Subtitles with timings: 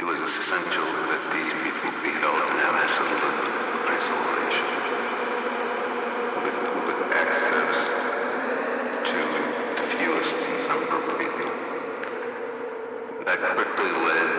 [0.00, 3.36] It was essential that these people be held in absolute
[3.84, 4.68] isolation
[6.40, 6.56] with,
[6.88, 7.72] with access
[9.12, 9.20] to
[9.76, 10.32] the fewest
[10.72, 11.52] number of people.
[13.26, 14.29] That quickly led